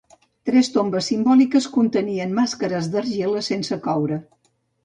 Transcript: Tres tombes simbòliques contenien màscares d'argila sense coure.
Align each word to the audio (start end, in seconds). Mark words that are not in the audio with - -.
Tres 0.49 0.69
tombes 0.77 1.09
simbòliques 1.11 1.69
contenien 1.77 2.35
màscares 2.39 2.91
d'argila 2.97 3.47
sense 3.53 3.81
coure. 3.89 4.19